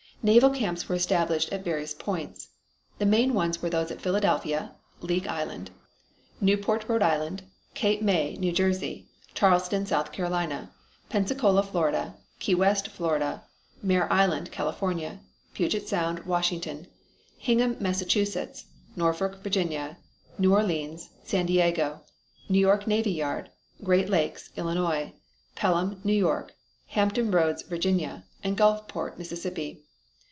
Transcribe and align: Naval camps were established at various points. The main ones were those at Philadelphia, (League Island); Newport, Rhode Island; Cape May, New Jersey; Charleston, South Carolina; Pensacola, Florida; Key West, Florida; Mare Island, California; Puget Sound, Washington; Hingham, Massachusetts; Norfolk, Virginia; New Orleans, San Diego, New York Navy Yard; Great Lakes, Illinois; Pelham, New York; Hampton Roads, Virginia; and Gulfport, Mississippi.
Naval 0.23 0.51
camps 0.51 0.87
were 0.87 0.93
established 0.95 1.51
at 1.51 1.63
various 1.63 1.95
points. 1.95 2.49
The 2.99 3.07
main 3.07 3.33
ones 3.33 3.59
were 3.59 3.71
those 3.71 3.89
at 3.89 4.01
Philadelphia, 4.01 4.75
(League 5.01 5.25
Island); 5.25 5.71
Newport, 6.39 6.85
Rhode 6.87 7.01
Island; 7.01 7.41
Cape 7.73 8.03
May, 8.03 8.35
New 8.35 8.51
Jersey; 8.51 9.07
Charleston, 9.33 9.87
South 9.87 10.11
Carolina; 10.11 10.69
Pensacola, 11.09 11.63
Florida; 11.63 12.13
Key 12.39 12.53
West, 12.53 12.89
Florida; 12.89 13.45
Mare 13.81 14.13
Island, 14.13 14.51
California; 14.51 15.21
Puget 15.55 15.89
Sound, 15.89 16.19
Washington; 16.27 16.85
Hingham, 17.39 17.75
Massachusetts; 17.79 18.65
Norfolk, 18.95 19.41
Virginia; 19.41 19.97
New 20.37 20.53
Orleans, 20.53 21.09
San 21.23 21.47
Diego, 21.47 22.01
New 22.47 22.59
York 22.59 22.85
Navy 22.85 23.11
Yard; 23.11 23.49
Great 23.83 24.07
Lakes, 24.07 24.51
Illinois; 24.55 25.13
Pelham, 25.55 25.99
New 26.03 26.13
York; 26.13 26.53
Hampton 26.89 27.31
Roads, 27.31 27.63
Virginia; 27.63 28.23
and 28.43 28.55
Gulfport, 28.55 29.17
Mississippi. 29.17 29.79